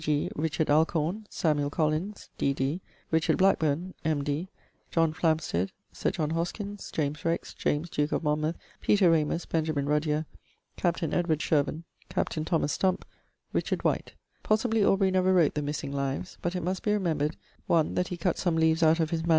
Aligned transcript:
g., 0.03 0.31
Richard 0.35 0.67
Alcorne; 0.71 1.27
Collins, 1.69 2.31
D.D.; 2.39 2.81
Richard 3.11 3.37
Blackbourne, 3.37 3.93
M.D.; 4.03 4.47
Flamsted; 4.89 5.71
Sir 5.91 6.09
John 6.09 6.31
Hoskins; 6.31 6.89
James 6.91 7.23
Rex; 7.23 7.53
James, 7.53 7.87
duke 7.87 8.11
of 8.11 8.23
Monmouth; 8.23 8.57
Peter 8.79 9.11
Ramus; 9.11 9.45
Benjamin 9.45 9.85
Ruddier; 9.85 10.25
captain 10.75 11.11
Sherburne; 11.37 11.83
captaine 12.09 12.45
Thomas 12.45 12.73
Stump; 12.73 13.05
Richard 13.53 13.83
White. 13.83 14.13
Possibly 14.41 14.83
Aubrey 14.83 15.11
never 15.11 15.31
wrote 15.35 15.53
the 15.53 15.61
missing 15.61 15.91
lives; 15.91 16.39
but 16.41 16.55
it 16.55 16.63
must 16.63 16.81
be 16.81 16.93
remembered 16.93 17.37
(1) 17.67 17.93
that 17.93 18.07
he 18.07 18.17
cut 18.17 18.39
some 18.39 18.55
leaves 18.55 18.81
out 18.81 18.99
of 18.99 19.11
his 19.11 19.23
MS. 19.23 19.29